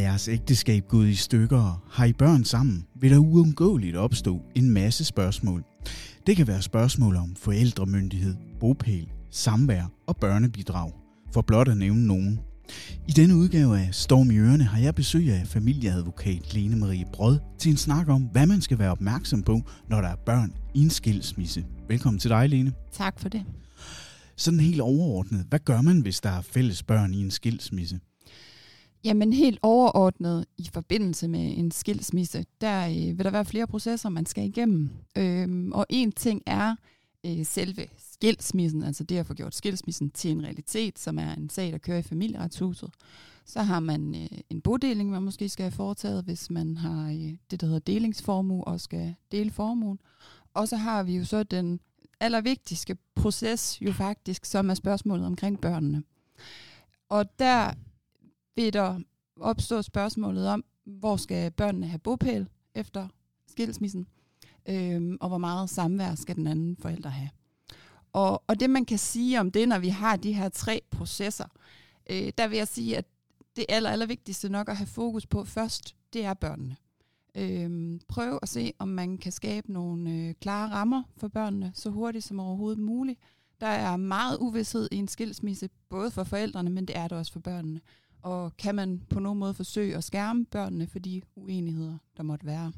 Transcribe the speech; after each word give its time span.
jeres 0.00 0.28
ægteskab 0.28 0.88
gået 0.88 1.08
i 1.08 1.14
stykker, 1.14 1.84
har 1.90 2.04
I 2.04 2.12
børn 2.12 2.44
sammen, 2.44 2.86
vil 3.00 3.10
der 3.10 3.18
uundgåeligt 3.18 3.96
opstå 3.96 4.42
en 4.54 4.70
masse 4.70 5.04
spørgsmål. 5.04 5.64
Det 6.26 6.36
kan 6.36 6.46
være 6.46 6.62
spørgsmål 6.62 7.16
om 7.16 7.34
forældremyndighed, 7.36 8.34
bopæl, 8.60 9.08
samvær 9.30 9.92
og 10.06 10.16
børnebidrag, 10.16 10.92
for 11.32 11.42
blot 11.42 11.68
at 11.68 11.76
nævne 11.76 12.06
nogen. 12.06 12.40
I 13.08 13.12
denne 13.12 13.36
udgave 13.36 13.80
af 13.80 13.94
Storm 13.94 14.30
i 14.30 14.38
Ørene 14.38 14.64
har 14.64 14.78
jeg 14.78 14.94
besøg 14.94 15.32
af 15.32 15.46
familieadvokat 15.46 16.54
Lene 16.54 16.76
Marie 16.76 17.06
Brød 17.12 17.38
til 17.58 17.70
en 17.70 17.76
snak 17.76 18.08
om, 18.08 18.22
hvad 18.22 18.46
man 18.46 18.60
skal 18.60 18.78
være 18.78 18.90
opmærksom 18.90 19.42
på, 19.42 19.60
når 19.88 20.00
der 20.00 20.08
er 20.08 20.16
børn 20.26 20.52
i 20.74 20.82
en 20.82 20.90
skilsmisse. 20.90 21.64
Velkommen 21.88 22.20
til 22.20 22.30
dig, 22.30 22.48
Lene. 22.48 22.72
Tak 22.92 23.20
for 23.20 23.28
det. 23.28 23.44
Sådan 24.36 24.60
helt 24.60 24.80
overordnet, 24.80 25.46
hvad 25.48 25.58
gør 25.58 25.80
man, 25.80 26.00
hvis 26.00 26.20
der 26.20 26.30
er 26.30 26.40
fælles 26.40 26.82
børn 26.82 27.14
i 27.14 27.20
en 27.20 27.30
skilsmisse? 27.30 28.00
Jamen 29.04 29.32
helt 29.32 29.58
overordnet 29.62 30.46
i 30.58 30.68
forbindelse 30.72 31.28
med 31.28 31.58
en 31.58 31.70
skilsmisse, 31.70 32.44
der 32.60 32.86
øh, 32.86 33.18
vil 33.18 33.24
der 33.24 33.30
være 33.30 33.44
flere 33.44 33.66
processer, 33.66 34.08
man 34.08 34.26
skal 34.26 34.44
igennem. 34.44 34.90
Øhm, 35.18 35.72
og 35.72 35.86
en 35.88 36.12
ting 36.12 36.42
er 36.46 36.76
øh, 37.26 37.46
selve 37.46 37.86
skilsmissen, 37.98 38.82
altså 38.82 39.04
det 39.04 39.18
at 39.18 39.26
få 39.26 39.34
gjort 39.34 39.54
skilsmissen 39.54 40.10
til 40.10 40.30
en 40.30 40.44
realitet, 40.44 40.98
som 40.98 41.18
er 41.18 41.34
en 41.34 41.50
sag, 41.50 41.72
der 41.72 41.78
kører 41.78 41.98
i 41.98 42.02
familieretshuset. 42.02 42.90
Så 43.44 43.62
har 43.62 43.80
man 43.80 44.14
øh, 44.14 44.38
en 44.50 44.60
bodeling, 44.60 45.10
man 45.10 45.22
måske 45.22 45.48
skal 45.48 45.64
have 45.64 45.72
foretaget, 45.72 46.24
hvis 46.24 46.50
man 46.50 46.76
har 46.76 47.10
øh, 47.10 47.34
det, 47.50 47.60
der 47.60 47.66
hedder 47.66 47.80
delingsformue 47.80 48.64
og 48.64 48.80
skal 48.80 49.14
dele 49.32 49.50
formuen. 49.50 49.98
Og 50.54 50.68
så 50.68 50.76
har 50.76 51.02
vi 51.02 51.16
jo 51.16 51.24
så 51.24 51.42
den 51.42 51.80
allervigtigste 52.20 52.96
proces 53.14 53.82
jo 53.82 53.92
faktisk, 53.92 54.44
som 54.44 54.70
er 54.70 54.74
spørgsmålet 54.74 55.26
omkring 55.26 55.60
børnene. 55.60 56.02
Og 57.08 57.38
der 57.38 57.72
vil 58.60 58.72
der 58.72 59.00
opstå 59.36 59.82
spørgsmålet 59.82 60.48
om, 60.48 60.64
hvor 60.84 61.16
skal 61.16 61.50
børnene 61.50 61.86
have 61.86 61.98
bopæl 61.98 62.48
efter 62.74 63.08
skilsmissen, 63.46 64.06
øhm, 64.68 65.16
og 65.20 65.28
hvor 65.28 65.38
meget 65.38 65.70
samvær 65.70 66.14
skal 66.14 66.36
den 66.36 66.46
anden 66.46 66.76
forælder 66.76 67.08
have. 67.08 67.30
Og, 68.12 68.42
og 68.46 68.60
det 68.60 68.70
man 68.70 68.84
kan 68.84 68.98
sige 68.98 69.40
om 69.40 69.50
det, 69.50 69.68
når 69.68 69.78
vi 69.78 69.88
har 69.88 70.16
de 70.16 70.32
her 70.32 70.48
tre 70.48 70.80
processer, 70.90 71.44
øh, 72.10 72.32
der 72.38 72.48
vil 72.48 72.56
jeg 72.56 72.68
sige, 72.68 72.96
at 72.96 73.04
det 73.56 73.66
aller, 73.68 73.90
aller 73.90 74.06
vigtigste 74.06 74.48
nok 74.48 74.68
at 74.68 74.76
have 74.76 74.86
fokus 74.86 75.26
på 75.26 75.44
først, 75.44 75.96
det 76.12 76.24
er 76.24 76.34
børnene. 76.34 76.76
Øhm, 77.34 78.00
prøv 78.08 78.38
at 78.42 78.48
se, 78.48 78.72
om 78.78 78.88
man 78.88 79.18
kan 79.18 79.32
skabe 79.32 79.72
nogle 79.72 80.10
øh, 80.10 80.34
klare 80.40 80.70
rammer 80.70 81.02
for 81.16 81.28
børnene, 81.28 81.72
så 81.74 81.90
hurtigt 81.90 82.24
som 82.24 82.40
overhovedet 82.40 82.78
muligt. 82.78 83.20
Der 83.60 83.66
er 83.66 83.96
meget 83.96 84.38
uvidshed 84.40 84.88
i 84.92 84.96
en 84.96 85.08
skilsmisse, 85.08 85.68
både 85.88 86.10
for 86.10 86.24
forældrene, 86.24 86.70
men 86.70 86.86
det 86.86 86.96
er 86.96 87.08
det 87.08 87.18
også 87.18 87.32
for 87.32 87.40
børnene. 87.40 87.80
Og 88.22 88.56
kan 88.56 88.74
man 88.74 89.02
på 89.10 89.20
nogen 89.20 89.38
måde 89.38 89.54
forsøge 89.54 89.96
at 89.96 90.04
skærme 90.04 90.44
børnene 90.44 90.86
for 90.86 90.98
de 90.98 91.22
uenigheder, 91.36 91.98
der 92.16 92.22
måtte 92.22 92.46
være. 92.46 92.72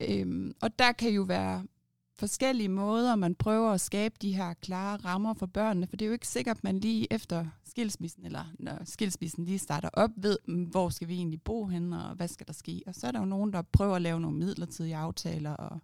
Øhm, 0.00 0.54
og 0.62 0.78
der 0.78 0.92
kan 0.92 1.10
jo 1.10 1.22
være 1.22 1.64
forskellige 2.20 2.68
måder, 2.68 3.16
man 3.16 3.34
prøver 3.34 3.70
at 3.70 3.80
skabe 3.80 4.14
de 4.22 4.32
her 4.32 4.54
klare 4.54 4.96
rammer 4.96 5.34
for 5.34 5.46
børnene, 5.46 5.86
for 5.86 5.96
det 5.96 6.04
er 6.04 6.06
jo 6.06 6.12
ikke 6.12 6.28
sikkert, 6.28 6.56
at 6.56 6.64
man 6.64 6.78
lige 6.78 7.12
efter 7.12 7.46
skilsmissen, 7.64 8.24
eller 8.24 8.44
når 8.58 8.78
skilsmissen 8.84 9.44
lige 9.44 9.58
starter 9.58 9.88
op, 9.92 10.10
ved, 10.16 10.38
mm, 10.48 10.64
hvor 10.64 10.88
skal 10.88 11.08
vi 11.08 11.14
egentlig 11.14 11.42
bo 11.42 11.66
henne, 11.66 12.04
og 12.04 12.14
hvad 12.14 12.28
skal 12.28 12.46
der 12.46 12.52
ske. 12.52 12.82
Og 12.86 12.94
så 12.94 13.06
er 13.06 13.10
der 13.10 13.18
jo 13.18 13.24
nogen, 13.24 13.52
der 13.52 13.62
prøver 13.62 13.96
at 13.96 14.02
lave 14.02 14.20
nogle 14.20 14.38
midlertidige 14.38 14.96
aftaler, 14.96 15.52
og 15.52 15.80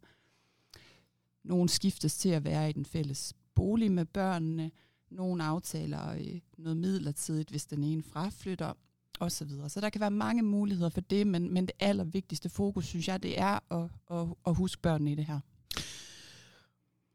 nogen 1.44 1.68
skiftes 1.68 2.18
til 2.18 2.28
at 2.28 2.44
være 2.44 2.70
i 2.70 2.72
den 2.72 2.84
fælles 2.84 3.34
bolig 3.54 3.92
med 3.92 4.04
børnene, 4.04 4.70
nogle 5.10 5.44
aftaler 5.44 6.10
øh, 6.12 6.40
noget 6.58 6.76
midlertidigt, 6.76 7.50
hvis 7.50 7.66
den 7.66 7.84
ene 7.84 8.02
fraflytter, 8.02 8.72
og 9.20 9.32
så 9.32 9.44
videre. 9.44 9.68
Så 9.68 9.80
der 9.80 9.90
kan 9.90 10.00
være 10.00 10.10
mange 10.10 10.42
muligheder 10.42 10.90
for 10.90 11.00
det, 11.00 11.26
men, 11.26 11.54
men 11.54 11.66
det 11.66 11.74
allervigtigste 11.80 12.48
fokus, 12.48 12.84
synes 12.84 13.08
jeg, 13.08 13.22
det 13.22 13.40
er 13.40 13.72
at, 13.72 13.90
at, 14.10 14.26
at 14.46 14.54
huske 14.54 14.82
børnene 14.82 15.12
i 15.12 15.14
det 15.14 15.24
her. 15.24 15.40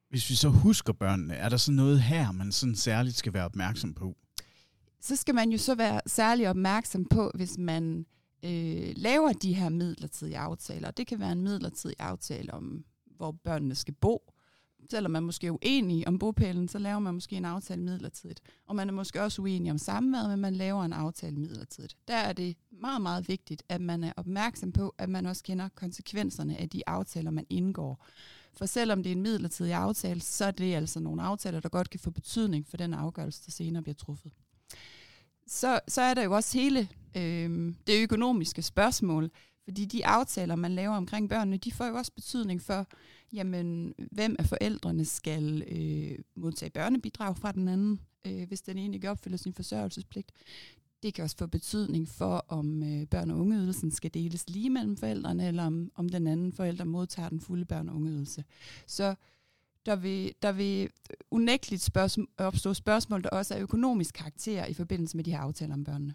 Hvis 0.09 0.29
vi 0.29 0.35
så 0.35 0.49
husker 0.49 0.93
børnene, 0.93 1.33
er 1.33 1.49
der 1.49 1.57
så 1.57 1.71
noget 1.71 2.01
her, 2.01 2.31
man 2.31 2.51
sådan 2.51 2.75
særligt 2.75 3.15
skal 3.15 3.33
være 3.33 3.45
opmærksom 3.45 3.93
på? 3.93 4.17
Så 4.99 5.15
skal 5.15 5.35
man 5.35 5.51
jo 5.51 5.57
så 5.57 5.75
være 5.75 6.01
særlig 6.07 6.49
opmærksom 6.49 7.05
på, 7.05 7.31
hvis 7.35 7.57
man 7.57 8.05
øh, 8.43 8.93
laver 8.95 9.33
de 9.33 9.53
her 9.53 9.69
midlertidige 9.69 10.37
aftaler. 10.37 10.91
Det 10.91 11.07
kan 11.07 11.19
være 11.19 11.31
en 11.31 11.41
midlertidig 11.41 11.95
aftale 11.99 12.53
om, 12.53 12.85
hvor 13.05 13.31
børnene 13.31 13.75
skal 13.75 13.93
bo. 13.93 14.30
Selvom 14.89 15.11
man 15.11 15.23
måske 15.23 15.47
er 15.47 15.51
uenig 15.51 16.07
om 16.07 16.19
bopælen, 16.19 16.67
så 16.67 16.79
laver 16.79 16.99
man 16.99 17.13
måske 17.13 17.35
en 17.35 17.45
aftale 17.45 17.81
midlertidigt. 17.81 18.41
Og 18.65 18.75
man 18.75 18.89
er 18.89 18.93
måske 18.93 19.21
også 19.21 19.41
uenig 19.41 19.71
om 19.71 19.77
samværet, 19.77 20.29
men 20.29 20.39
man 20.39 20.55
laver 20.55 20.83
en 20.83 20.93
aftale 20.93 21.35
midlertidigt. 21.35 21.97
Der 22.07 22.15
er 22.15 22.33
det 22.33 22.57
meget, 22.71 23.01
meget 23.01 23.27
vigtigt, 23.27 23.63
at 23.69 23.81
man 23.81 24.03
er 24.03 24.13
opmærksom 24.17 24.71
på, 24.71 24.95
at 24.97 25.09
man 25.09 25.25
også 25.25 25.43
kender 25.43 25.69
konsekvenserne 25.75 26.57
af 26.57 26.69
de 26.69 26.83
aftaler, 26.87 27.31
man 27.31 27.45
indgår. 27.49 28.05
For 28.53 28.65
selvom 28.65 29.03
det 29.03 29.11
er 29.11 29.15
en 29.15 29.21
midlertidig 29.21 29.73
aftale, 29.73 30.21
så 30.21 30.45
er 30.45 30.51
det 30.51 30.73
altså 30.73 30.99
nogle 30.99 31.21
aftaler, 31.21 31.59
der 31.59 31.69
godt 31.69 31.89
kan 31.89 31.99
få 31.99 32.11
betydning 32.11 32.67
for 32.67 32.77
den 32.77 32.93
afgørelse, 32.93 33.41
der 33.45 33.51
senere 33.51 33.83
bliver 33.83 33.95
truffet. 33.95 34.31
Så, 35.47 35.79
så 35.87 36.01
er 36.01 36.13
der 36.13 36.23
jo 36.23 36.35
også 36.35 36.57
hele 36.57 36.89
øh, 37.17 37.73
det 37.87 38.03
økonomiske 38.03 38.61
spørgsmål, 38.61 39.31
fordi 39.63 39.85
de 39.85 40.05
aftaler, 40.05 40.55
man 40.55 40.75
laver 40.75 40.95
omkring 40.95 41.29
børnene, 41.29 41.57
de 41.57 41.71
får 41.71 41.85
jo 41.85 41.95
også 41.95 42.11
betydning 42.11 42.61
for, 42.61 42.87
jamen, 43.33 43.93
hvem 44.11 44.35
af 44.39 44.45
forældrene 44.45 45.05
skal 45.05 45.63
øh, 45.71 46.19
modtage 46.35 46.69
børnebidrag 46.69 47.37
fra 47.37 47.51
den 47.51 47.67
anden, 47.67 47.99
øh, 48.27 48.47
hvis 48.47 48.61
den 48.61 48.77
ene 48.77 48.95
ikke 48.95 49.09
opfylder 49.09 49.37
sin 49.37 49.53
forsørgelsespligt. 49.53 50.31
Det 51.03 51.13
kan 51.13 51.23
også 51.23 51.37
få 51.37 51.47
betydning 51.47 52.07
for, 52.07 52.45
om 52.47 52.83
øh, 52.83 53.07
børn- 53.07 53.31
og 53.31 53.39
ungeydelsen 53.39 53.91
skal 53.91 54.13
deles 54.13 54.49
lige 54.49 54.69
mellem 54.69 54.97
forældrene, 54.97 55.47
eller 55.47 55.63
om, 55.63 55.91
om 55.95 56.09
den 56.09 56.27
anden 56.27 56.53
forælder 56.53 56.83
modtager 56.83 57.29
den 57.29 57.41
fulde 57.41 57.65
børn- 57.65 57.89
og 57.89 57.95
ungeydelse. 57.95 58.43
Så 58.87 59.15
der 59.85 59.95
vil, 59.95 60.33
der 60.41 60.51
vil 60.51 60.89
unægteligt 61.31 61.81
spørgsmål, 61.81 62.27
opstå 62.37 62.73
spørgsmål, 62.73 63.23
der 63.23 63.29
også 63.29 63.55
er 63.55 63.61
økonomisk 63.61 64.15
karakter 64.15 64.65
i 64.65 64.73
forbindelse 64.73 65.17
med 65.17 65.23
de 65.23 65.31
her 65.31 65.39
aftaler 65.39 65.73
om 65.73 65.83
børnene. 65.83 66.13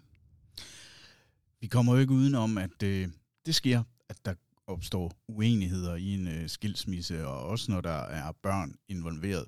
Vi 1.59 1.67
kommer 1.67 1.93
jo 1.93 1.99
ikke 1.99 2.13
udenom, 2.13 2.57
at 2.57 2.83
øh, 2.83 3.07
det 3.45 3.55
sker, 3.55 3.83
at 4.09 4.25
der 4.25 4.33
opstår 4.67 5.11
uenigheder 5.27 5.95
i 5.95 6.13
en 6.13 6.27
øh, 6.27 6.49
skilsmisse, 6.49 7.27
og 7.27 7.43
også 7.43 7.71
når 7.71 7.81
der 7.81 7.99
er 7.99 8.31
børn 8.31 8.75
involveret. 8.87 9.47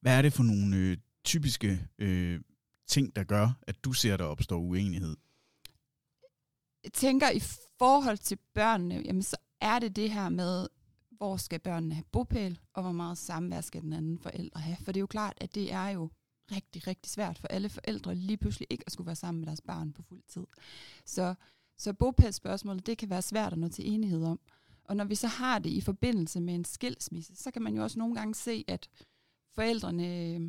Hvad 0.00 0.18
er 0.18 0.22
det 0.22 0.32
for 0.32 0.42
nogle 0.42 0.76
øh, 0.76 0.96
typiske 1.24 1.88
øh, 1.98 2.40
ting, 2.88 3.16
der 3.16 3.24
gør, 3.24 3.58
at 3.62 3.84
du 3.84 3.92
ser, 3.92 4.16
der 4.16 4.24
opstår 4.24 4.58
uenighed? 4.58 5.16
Jeg 6.84 6.92
tænker, 6.92 7.30
i 7.30 7.40
forhold 7.78 8.18
til 8.18 8.38
børnene, 8.54 9.02
jamen, 9.04 9.22
så 9.22 9.36
er 9.60 9.78
det 9.78 9.96
det 9.96 10.10
her 10.10 10.28
med, 10.28 10.68
hvor 11.10 11.36
skal 11.36 11.58
børnene 11.58 11.94
have 11.94 12.04
bopæl, 12.12 12.58
og 12.74 12.82
hvor 12.82 12.92
meget 12.92 13.18
samvær 13.18 13.60
skal 13.60 13.82
den 13.82 13.92
anden 13.92 14.18
forælder 14.18 14.58
have. 14.58 14.76
For 14.84 14.92
det 14.92 14.96
er 14.96 15.00
jo 15.00 15.06
klart, 15.06 15.34
at 15.36 15.54
det 15.54 15.72
er 15.72 15.88
jo 15.88 16.10
rigtig, 16.52 16.86
rigtig 16.86 17.10
svært 17.10 17.38
for 17.38 17.48
alle 17.48 17.68
forældre 17.68 18.14
lige 18.14 18.36
pludselig 18.36 18.66
ikke 18.70 18.84
at 18.86 18.92
skulle 18.92 19.06
være 19.06 19.16
sammen 19.16 19.40
med 19.40 19.46
deres 19.46 19.60
barn 19.60 19.92
på 19.92 20.02
fuld 20.02 20.22
tid. 20.28 20.46
Så, 21.06 21.34
så 21.80 21.92
bopælsspørgsmålet, 21.92 22.86
det 22.86 22.98
kan 22.98 23.10
være 23.10 23.22
svært 23.22 23.52
at 23.52 23.58
nå 23.58 23.68
til 23.68 23.92
enighed 23.92 24.24
om. 24.24 24.40
Og 24.84 24.96
når 24.96 25.04
vi 25.04 25.14
så 25.14 25.26
har 25.26 25.58
det 25.58 25.70
i 25.70 25.80
forbindelse 25.80 26.40
med 26.40 26.54
en 26.54 26.64
skilsmisse, 26.64 27.36
så 27.36 27.50
kan 27.50 27.62
man 27.62 27.76
jo 27.76 27.82
også 27.82 27.98
nogle 27.98 28.14
gange 28.14 28.34
se, 28.34 28.64
at 28.68 28.88
forældrene 29.54 30.34
øh, 30.34 30.40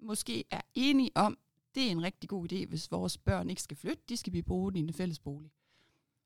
måske 0.00 0.44
er 0.50 0.60
enige 0.74 1.10
om, 1.14 1.38
det 1.74 1.86
er 1.86 1.90
en 1.90 2.02
rigtig 2.02 2.28
god 2.28 2.52
idé, 2.52 2.66
hvis 2.66 2.90
vores 2.90 3.18
børn 3.18 3.50
ikke 3.50 3.62
skal 3.62 3.76
flytte, 3.76 4.02
de 4.08 4.16
skal 4.16 4.30
blive 4.30 4.42
boende 4.42 4.78
i 4.78 4.82
en 4.82 4.92
fælles 4.92 5.18
bolig. 5.18 5.50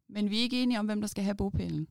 Men 0.09 0.31
vi 0.31 0.38
er 0.38 0.43
ikke 0.43 0.62
enige 0.62 0.78
om, 0.78 0.87
hvem 0.87 1.00
der 1.00 1.09
skal 1.09 1.25
have 1.25 1.34
bopælen. 1.34 1.88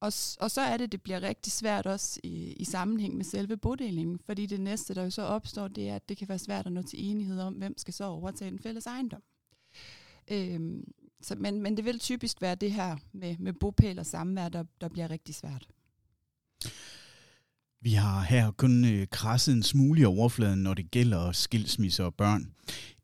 Og, 0.00 0.12
og 0.40 0.50
så 0.50 0.60
er 0.60 0.76
det, 0.76 0.92
det 0.92 1.02
bliver 1.02 1.22
rigtig 1.22 1.52
svært 1.52 1.86
også 1.86 2.20
i, 2.22 2.52
i 2.52 2.64
sammenhæng 2.64 3.16
med 3.16 3.24
selve 3.24 3.56
bodelingen, 3.56 4.18
fordi 4.18 4.46
det 4.46 4.60
næste, 4.60 4.94
der 4.94 5.02
jo 5.02 5.10
så 5.10 5.22
opstår, 5.22 5.68
det 5.68 5.88
er, 5.88 5.96
at 5.96 6.08
det 6.08 6.16
kan 6.16 6.28
være 6.28 6.38
svært 6.38 6.66
at 6.66 6.72
nå 6.72 6.82
til 6.82 7.04
enighed 7.04 7.40
om, 7.40 7.54
hvem 7.54 7.78
skal 7.78 7.94
så 7.94 8.04
overtage 8.04 8.50
den 8.50 8.58
fælles 8.58 8.86
ejendom. 8.86 9.22
Øhm, 10.30 10.92
så, 11.22 11.34
men, 11.38 11.62
men 11.62 11.76
det 11.76 11.84
vil 11.84 11.98
typisk 11.98 12.42
være 12.42 12.54
det 12.54 12.72
her 12.72 12.96
med, 13.12 13.36
med 13.38 13.52
bopæl 13.52 13.98
og 13.98 14.06
samvær, 14.06 14.48
der, 14.48 14.64
der 14.80 14.88
bliver 14.88 15.10
rigtig 15.10 15.34
svært. 15.34 15.66
Vi 17.84 17.92
har 17.92 18.20
her 18.22 18.50
kun 18.50 18.84
øh, 18.84 19.06
krasset 19.10 19.54
en 19.54 19.62
smule 19.62 20.00
i 20.00 20.04
overfladen, 20.04 20.62
når 20.62 20.74
det 20.74 20.90
gælder 20.90 21.32
skilsmisser 21.32 22.04
og 22.04 22.14
børn. 22.14 22.52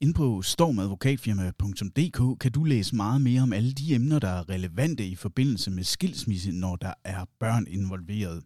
Inde 0.01 0.15
på 0.15 0.43
stormadvokatfirma.dk 0.43 2.41
kan 2.41 2.53
du 2.53 2.65
læse 2.65 2.97
meget 2.97 3.21
mere 3.21 3.43
om 3.43 3.53
alle 3.53 3.73
de 3.73 3.95
emner, 3.95 4.19
der 4.19 4.29
er 4.29 4.49
relevante 4.49 5.07
i 5.07 5.15
forbindelse 5.15 5.71
med 5.71 5.85
skilsmisse, 5.85 6.53
når 6.53 6.77
der 6.77 6.95
er 7.05 7.25
børn 7.41 7.67
involveret. 7.69 8.43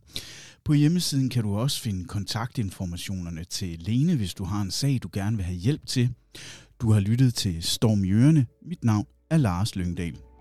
På 0.64 0.72
hjemmesiden 0.72 1.28
kan 1.28 1.42
du 1.42 1.56
også 1.56 1.80
finde 1.80 2.04
kontaktinformationerne 2.04 3.44
til 3.44 3.78
Lene, 3.78 4.16
hvis 4.16 4.34
du 4.34 4.44
har 4.44 4.62
en 4.62 4.70
sag, 4.70 4.98
du 5.02 5.08
gerne 5.12 5.36
vil 5.36 5.46
have 5.46 5.58
hjælp 5.58 5.86
til. 5.86 6.14
Du 6.80 6.92
har 6.92 7.00
lyttet 7.00 7.34
til 7.34 7.62
Storm 7.62 8.04
Jørne. 8.04 8.46
Mit 8.62 8.84
navn 8.84 9.06
er 9.32 9.38
Lars 9.38 9.76
Lyngdal. 9.76 10.31